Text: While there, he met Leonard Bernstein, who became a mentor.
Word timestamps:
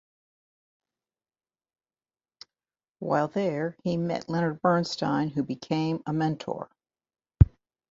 While 2.97 3.27
there, 3.27 3.77
he 3.83 3.97
met 3.97 4.27
Leonard 4.29 4.59
Bernstein, 4.63 5.29
who 5.29 5.43
became 5.43 6.01
a 6.07 6.11
mentor. 6.11 6.71